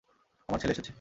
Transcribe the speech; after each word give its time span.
আমার 0.49 0.59
ছেলে 0.59 0.71
এসেছে। 0.71 0.89